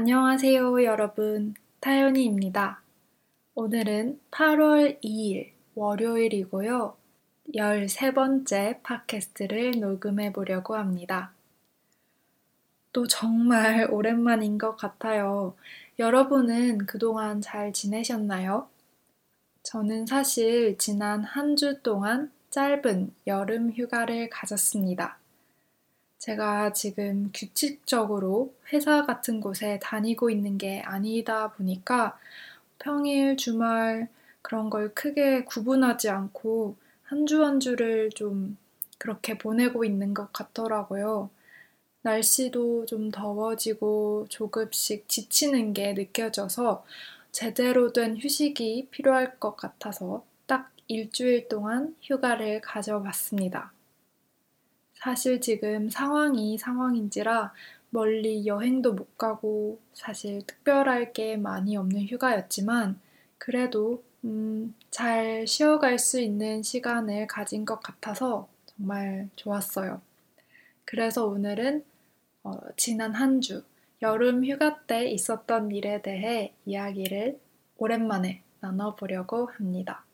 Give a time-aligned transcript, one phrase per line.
[0.00, 1.54] 안녕하세요, 여러분.
[1.80, 2.80] 타연이입니다.
[3.56, 6.96] 오늘은 8월 2일 월요일이고요.
[7.56, 11.32] 13번째 팟캐스트를 녹음해 보려고 합니다.
[12.92, 15.56] 또 정말 오랜만인 것 같아요.
[15.98, 18.68] 여러분은 그동안 잘 지내셨나요?
[19.64, 25.17] 저는 사실 지난 한 주 동안 짧은 여름 휴가를 가졌습니다.
[26.18, 32.18] 제가 지금 규칙적으로 회사 같은 곳에 다니고 있는 게 아니다 보니까
[32.78, 34.08] 평일, 주말
[34.42, 38.56] 그런 걸 크게 구분하지 않고 한 주 한 주를 좀
[38.98, 41.30] 그렇게 보내고 있는 것 같더라고요.
[42.02, 46.84] 날씨도 좀 더워지고 조금씩 지치는 게 느껴져서
[47.32, 53.72] 제대로 된 휴식이 필요할 것 같아서 딱 일주일 동안 휴가를 가져봤습니다.
[55.02, 57.52] 사실 지금 상황이 상황인지라
[57.90, 63.00] 멀리 여행도 못 가고 사실 특별할 게 많이 없는 휴가였지만
[63.38, 70.00] 그래도 음, 잘 쉬어갈 수 있는 시간을 가진 것 같아서 정말 좋았어요.
[70.84, 71.84] 그래서 오늘은
[72.44, 73.64] 어, 지난 한 주
[74.02, 77.38] 여름 휴가 때 있었던 일에 대해 이야기를
[77.78, 80.04] 오랜만에 나눠보려고 합니다.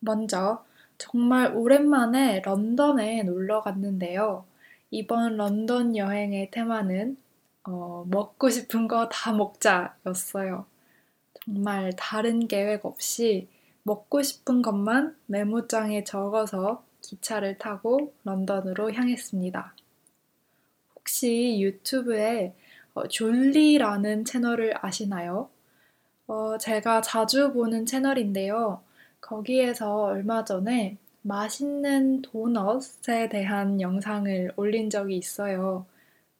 [0.00, 0.64] 먼저
[0.98, 4.44] 정말 오랜만에 런던에 놀러 갔는데요.
[4.90, 7.16] 이번 런던 여행의 테마는
[7.64, 10.66] 어, 먹고 싶은 거 다 먹자였어요.
[11.44, 13.48] 정말 다른 계획 없이
[13.84, 19.74] 먹고 싶은 것만 메모장에 적어서 기차를 타고 런던으로 향했습니다.
[20.96, 22.54] 혹시 유튜브에
[22.94, 25.48] 어, 졸리라는 채널을 아시나요?
[26.26, 28.82] 어, 제가 자주 보는 채널인데요.
[29.32, 35.86] 거기에서 얼마 전에 맛있는 도넛에 대한 영상을 올린 적이 있어요.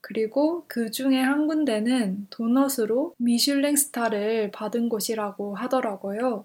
[0.00, 6.44] 그리고 그 중에 한 군데는 도넛으로 미슐랭 스타를 받은 곳이라고 하더라고요.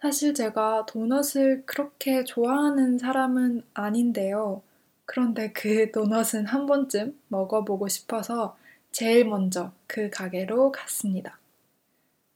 [0.00, 4.62] 사실 제가 도넛을 그렇게 좋아하는 사람은 아닌데요.
[5.04, 8.56] 그런데 그 도넛은 한 번쯤 먹어보고 싶어서
[8.92, 11.38] 제일 먼저 그 가게로 갔습니다.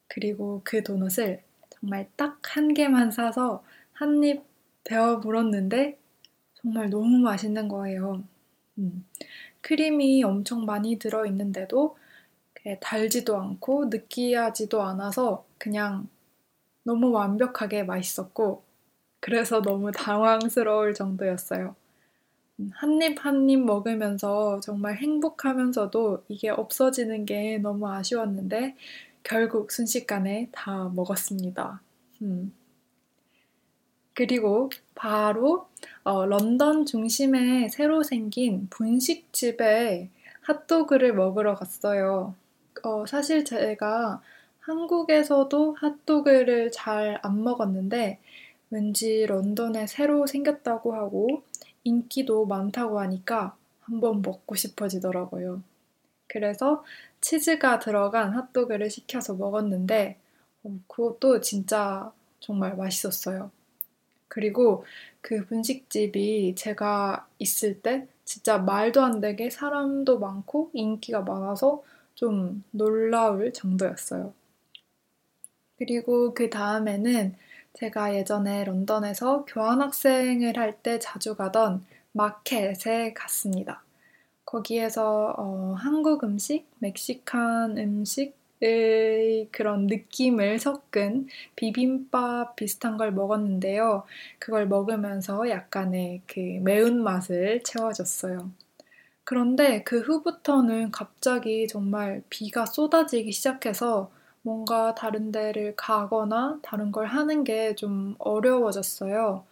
[0.09, 1.43] 그리고 그 도넛을
[1.81, 4.43] 정말 딱 한 개만 사서 한 입
[4.85, 5.99] 베어 물었는데
[6.55, 8.25] 정말 너무 맛있는 거예요.
[8.79, 9.07] 음.
[9.63, 11.97] 크림이 엄청 많이 들어있는데도
[12.81, 16.09] 달지도 않고 느끼하지도 않아서 그냥
[16.85, 18.65] 너무 완벽하게 맛있었고
[19.21, 21.77] 그래서 너무 당황스러울 정도였어요.
[22.61, 28.77] 음, 한입 한 입 먹으면서 정말 행복하면서도 이게 없어지는 게 너무 아쉬웠는데
[29.23, 31.81] 결국 순식간에 다 먹었습니다.
[32.23, 32.53] 음.
[34.15, 35.69] 그리고 바로
[36.05, 40.11] 어, 런던 중심에 새로 생긴 분식집에
[40.43, 42.35] 핫도그를 먹으러 갔어요.
[42.83, 44.21] 어, 사실 제가
[44.61, 48.21] 한국에서도 핫도그를 잘 안 먹었는데
[48.71, 51.43] 왠지 런던에 새로 생겼다고 하고
[51.85, 55.63] 인기도 많다고 하니까 한번 먹고 싶어지더라고요.
[56.29, 56.85] 그래서
[57.21, 60.19] 치즈가 들어간 핫도그를 시켜서 먹었는데
[60.65, 63.51] 어, 그것도 진짜 정말 맛있었어요.
[64.29, 64.85] 그리고
[65.21, 71.83] 그 분식집이 제가 있을 때 진짜 말도 안 되게 사람도 많고 인기가 많아서
[72.15, 74.35] 좀 놀라울 정도였어요.
[75.79, 77.35] 그리고 그 다음에는
[77.75, 83.83] 제가 예전에 런던에서 교환학생을 할 때 자주 가던 마켓에 갔습니다.
[84.51, 94.05] 거기에서 어, 한국 음식, 멕시칸 음식의 그런 느낌을 섞은 비빔밥 비슷한 걸 먹었는데요.
[94.39, 98.51] 그걸 먹으면서 약간의 그 매운맛을 채워줬어요.
[99.25, 104.11] 그런데 그 후부터는 갑자기 정말 비가 쏟아지기 시작해서
[104.43, 109.45] 뭔가 다른 데를 가거나 다른 걸 하는 게 좀 어려워졌어요.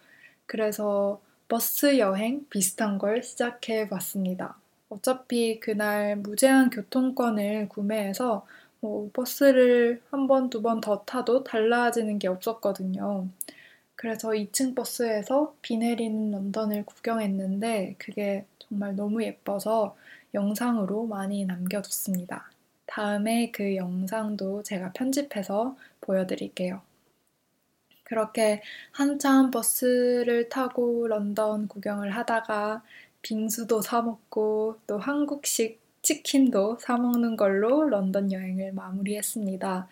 [0.47, 4.57] 그래서 버스 여행 비슷한 걸 시작해 봤습니다.
[4.89, 8.45] 어차피 그날 무제한 교통권을 구매해서
[8.81, 13.27] 뭐 버스를 한 번, 두 번 더 타도 달라지는 게 없었거든요.
[13.95, 19.95] 그래서 2층 버스에서 비 내리는 런던을 구경했는데 그게 정말 너무 예뻐서
[20.33, 22.51] 영상으로 많이 남겨뒀습니다.
[22.87, 26.81] 다음에 그 영상도 제가 편집해서 보여드릴게요.
[28.03, 28.61] 그렇게
[28.91, 32.83] 한참 버스를 타고 런던 구경을 하다가
[33.21, 39.87] 빙수도 사 먹고 또 한국식 치킨도 사 먹는 걸로 런던 여행을 마무리했습니다.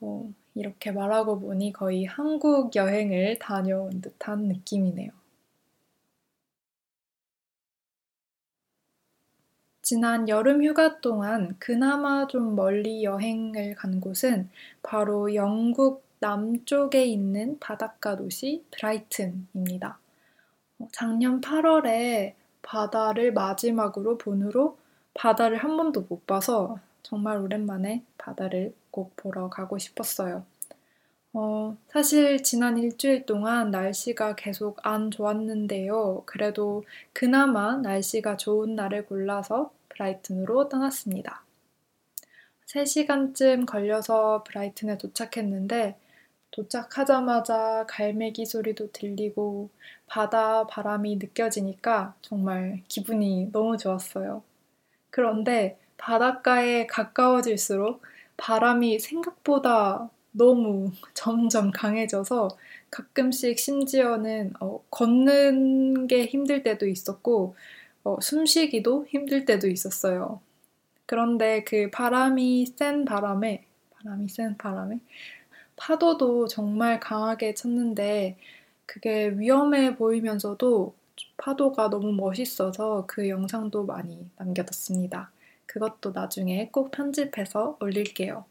[0.00, 5.10] 어, 이렇게 말하고 보니 거의 한국 여행을 다녀온 듯한 느낌이네요.
[9.82, 14.48] 지난 여름 휴가 동안 그나마 좀 멀리 여행을 간 곳은
[14.82, 19.98] 바로 영국 남쪽에 있는 바닷가 도시 브라이튼입니다.
[20.78, 24.78] 어, 작년 8월에 바다를 마지막으로 본 후로
[25.14, 30.44] 바다를 한 번도 못 봐서 정말 오랜만에 바다를 꼭 보러 가고 싶었어요.
[31.34, 36.24] 어, 사실 지난 일주일 동안 날씨가 계속 안 좋았는데요.
[36.26, 41.42] 그래도 그나마 날씨가 좋은 날을 골라서 브라이튼으로 떠났습니다.
[42.66, 45.96] 3시간쯤 걸려서 브라이튼에 도착했는데
[46.52, 49.70] 도착하자마자 갈매기 소리도 들리고
[50.06, 54.42] 바다 바람이 느껴지니까 정말 기분이 너무 좋았어요.
[55.10, 58.02] 그런데 바닷가에 가까워질수록
[58.36, 62.48] 바람이 생각보다 너무 점점 강해져서
[62.90, 67.54] 가끔씩 심지어는 어, 걷는 게 힘들 때도 있었고
[68.04, 70.40] 어, 숨쉬기도 힘들 때도 있었어요.
[71.06, 75.00] 그런데 그 바람이 센 바람에 바람이 센 바람에
[75.82, 78.36] 파도도 정말 강하게 쳤는데
[78.86, 80.94] 그게 위험해 보이면서도
[81.36, 85.32] 파도가 너무 멋있어서 그 영상도 많이 남겨뒀습니다.
[85.66, 88.44] 그것도 나중에 꼭 편집해서 올릴게요.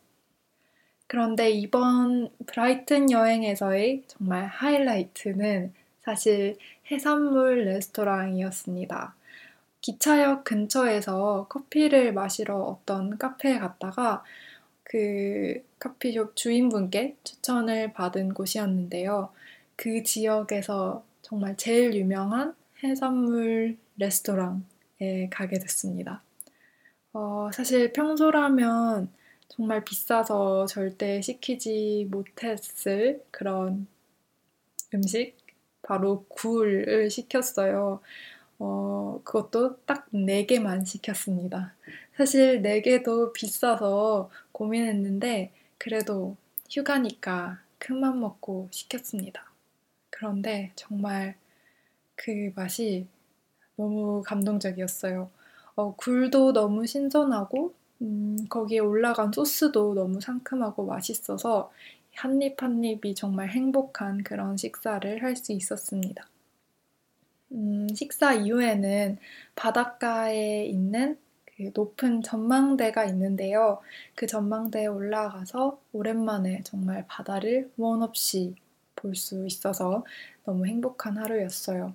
[1.07, 6.57] 그런데 이번 브라이튼 여행에서의 정말 하이라이트는 사실
[6.91, 9.15] 해산물 레스토랑이었습니다.
[9.79, 14.21] 기차역 근처에서 커피를 마시러 어떤 카페에 갔다가
[14.83, 19.33] 그 커피숍 주인분께 추천을 받은 곳이었는데요.
[19.75, 26.21] 그 지역에서 정말 제일 유명한 해산물 레스토랑에 가게 됐습니다.
[27.13, 29.09] 어, 사실 평소라면
[29.47, 33.87] 정말 비싸서 절대 시키지 못했을 그런
[34.93, 35.35] 음식,
[35.81, 38.01] 바로 굴을 시켰어요.
[38.59, 41.73] 어, 그것도 딱 4개만 시켰습니다.
[42.15, 45.51] 사실 4개도 비싸서 고민했는데,
[45.81, 46.37] 그래도
[46.69, 49.51] 휴가니까 큰맘 먹고 시켰습니다.
[50.11, 51.35] 그런데 정말
[52.15, 53.07] 그 맛이
[53.77, 55.29] 너무 감동적이었어요.
[55.75, 57.73] 어, 굴도 너무 신선하고
[58.03, 61.71] 음, 거기에 올라간 소스도 너무 상큼하고 맛있어서
[62.15, 66.27] 한 입 한입이 정말 행복한 그런 식사를 할 수 있었습니다.
[67.51, 69.17] 음, 식사 이후에는
[69.55, 71.30] 바닷가에 있는 그
[71.73, 73.79] 높은 전망대가 있는데요.
[74.15, 78.55] 그 전망대에 올라가서 오랜만에 정말 바다를 원 없이
[78.95, 80.05] 볼 수 있어서
[80.45, 81.93] 너무 행복한 하루였어요.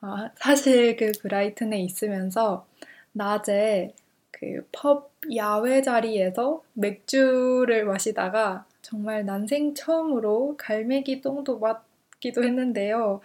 [0.00, 2.66] 아, 사실 그 브라이튼에 있으면서
[3.12, 3.94] 낮에
[4.32, 13.20] 그 펍 야외 자리에서 맥주를 마시다가 정말 난생 처음으로 갈매기 똥도 맞기도 했는데요.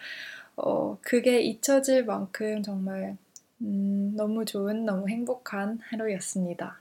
[0.57, 3.17] 어, 그게 잊혀질 만큼 정말
[3.61, 6.79] 음, 너무 좋은, 너무 행복한 하루였습니다.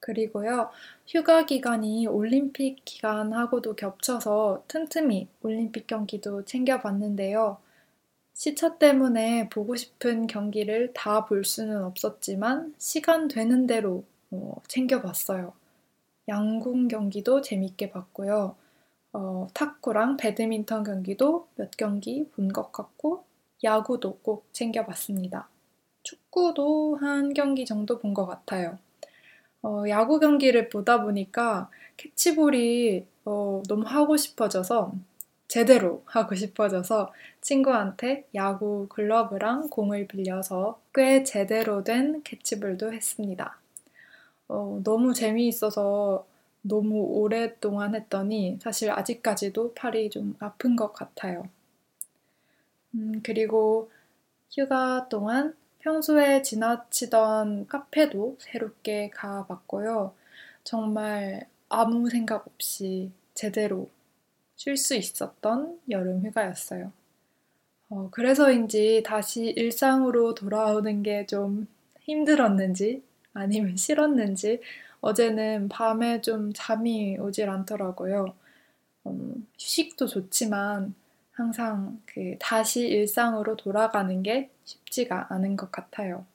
[0.00, 0.70] 그리고요,
[1.06, 7.58] 휴가 기간이 올림픽 기간하고도 겹쳐서 틈틈이 올림픽 경기도 챙겨봤는데요.
[8.34, 15.54] 시차 때문에 보고 싶은 경기를 다 볼 수는 없었지만 시간 되는 대로 어, 챙겨봤어요.
[16.28, 18.56] 양궁 경기도 재밌게 봤고요.
[19.12, 23.24] 어, 탁구랑 배드민턴 경기도 몇 경기 본 것 같고
[23.64, 25.48] 야구도 꼭 챙겨봤습니다.
[26.02, 28.78] 축구도 한 경기 정도 본 것 같아요.
[29.62, 34.92] 어, 야구 경기를 보다 보니까 캐치볼이 어, 너무 하고 싶어져서
[35.48, 43.58] 제대로 하고 싶어져서 친구한테 야구 글러브랑 공을 빌려서 꽤 제대로 된 캐치볼도 했습니다.
[44.48, 46.26] 어, 너무 재미있어서
[46.68, 51.48] 너무 오랫동안 했더니 사실 아직까지도 팔이 좀 아픈 것 같아요.
[52.94, 53.90] 음, 그리고
[54.50, 60.14] 휴가 동안 평소에 지나치던 카페도 새롭게 가봤고요.
[60.64, 63.88] 정말 아무 생각 없이 제대로
[64.56, 66.92] 쉴 수 있었던 여름 휴가였어요.
[67.88, 71.66] 어, 그래서인지 다시 일상으로 돌아오는 게 좀
[72.00, 74.60] 힘들었는지 아니면 싫었는지
[75.06, 78.34] 어제는 밤에 좀 잠이 오질 않더라고요.
[79.06, 80.94] 음, 휴식도 좋지만
[81.30, 86.26] 항상 그 다시 일상으로 돌아가는 게 쉽지가 않은 것 같아요.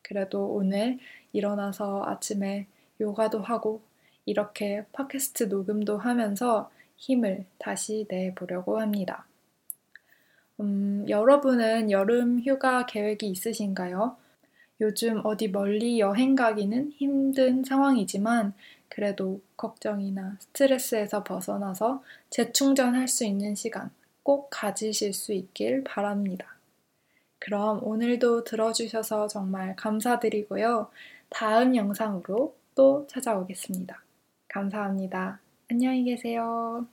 [0.00, 0.98] 그래도 오늘
[1.34, 2.66] 일어나서 아침에
[2.98, 3.82] 요가도 하고
[4.24, 9.26] 이렇게 팟캐스트 녹음도 하면서 힘을 다시 내보려고 합니다.
[10.60, 14.16] 음, 여러분은 여름 휴가 계획이 있으신가요?
[14.80, 18.54] 요즘 어디 멀리 여행 가기는 힘든 상황이지만
[18.88, 23.90] 그래도 걱정이나 스트레스에서 벗어나서 재충전할 수 있는 시간
[24.22, 26.54] 꼭 가지실 수 있길 바랍니다.
[27.38, 30.88] 그럼 오늘도 들어주셔서 정말 감사드리고요.
[31.28, 34.02] 다음 영상으로 또 찾아오겠습니다.
[34.48, 35.40] 감사합니다.
[35.70, 36.86] 안녕히 계세요.